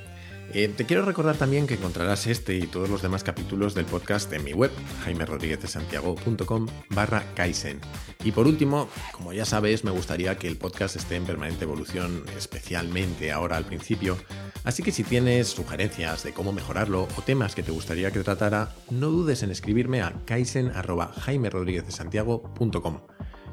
Eh, 0.52 0.68
te 0.68 0.86
quiero 0.86 1.04
recordar 1.04 1.36
también 1.36 1.66
que 1.66 1.74
encontrarás 1.74 2.26
este 2.26 2.56
y 2.56 2.66
todos 2.66 2.88
los 2.88 3.02
demás 3.02 3.24
capítulos 3.24 3.74
del 3.74 3.84
podcast 3.84 4.32
en 4.32 4.44
mi 4.44 4.52
web, 4.52 4.70
jaimerodriguezdesantiago.com 5.04 6.66
barra 6.90 7.24
Kaizen. 7.34 7.80
Y 8.24 8.32
por 8.32 8.46
último, 8.46 8.88
como 9.12 9.32
ya 9.32 9.44
sabes, 9.44 9.84
me 9.84 9.90
gustaría 9.90 10.38
que 10.38 10.48
el 10.48 10.56
podcast 10.56 10.96
esté 10.96 11.16
en 11.16 11.24
permanente 11.24 11.64
evolución, 11.64 12.24
especialmente 12.36 13.32
ahora 13.32 13.56
al 13.56 13.66
principio, 13.66 14.16
así 14.64 14.82
que 14.82 14.92
si 14.92 15.04
tienes 15.04 15.48
sugerencias 15.48 16.22
de 16.22 16.32
cómo 16.32 16.52
mejorarlo 16.52 17.08
o 17.16 17.22
temas 17.22 17.54
que 17.54 17.62
te 17.62 17.72
gustaría 17.72 18.10
que 18.10 18.20
tratara, 18.20 18.74
no 18.90 19.08
dudes 19.08 19.42
en 19.42 19.50
escribirme 19.50 20.02
a 20.02 20.14
kaizen.jaimerodriguezdesantiago.com. 20.24 23.00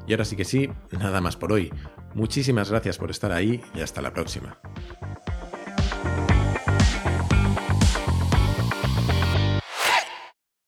Y 0.06 0.12
ahora 0.12 0.24
sí 0.24 0.36
que 0.36 0.44
sí, 0.44 0.70
nada 0.92 1.20
más 1.20 1.36
por 1.36 1.52
hoy. 1.52 1.72
Muchísimas 2.14 2.70
gracias 2.70 2.98
por 2.98 3.10
estar 3.10 3.32
ahí 3.32 3.60
y 3.74 3.80
hasta 3.80 4.00
la 4.00 4.12
próxima. 4.12 4.60